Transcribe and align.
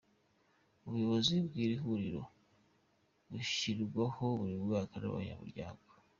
Ubuyobozi 0.85 1.35
bw’iri 1.45 1.77
huriro 1.83 2.23
bushyirwaho 3.29 4.23
buri 4.39 4.55
mwaka 4.65 4.93
n’abanyamuryango. 4.99 5.87